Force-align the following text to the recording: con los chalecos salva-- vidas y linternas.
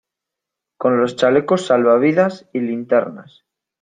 con 0.77 0.97
los 0.99 1.15
chalecos 1.15 1.67
salva-- 1.67 1.97
vidas 2.01 2.49
y 2.53 2.61
linternas. 2.61 3.45